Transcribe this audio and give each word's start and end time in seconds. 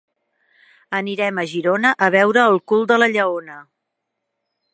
Anirem 0.99 1.41
a 1.43 1.45
Girona 1.53 1.93
a 2.07 2.09
veure 2.17 2.47
el 2.47 2.61
cul 2.73 2.89
de 2.93 3.01
la 3.03 3.11
lleona. 3.17 3.61